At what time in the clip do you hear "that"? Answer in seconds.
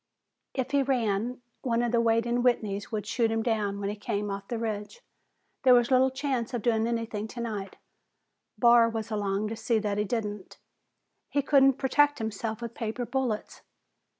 9.77-9.99